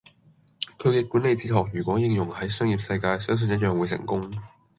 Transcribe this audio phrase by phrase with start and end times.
[0.79, 4.31] 佢嘅管理哲學如果應用係商業世界，相信一樣會成功。